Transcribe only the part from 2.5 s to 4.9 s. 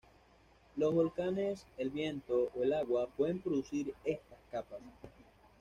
o el agua pueden producir estas capas.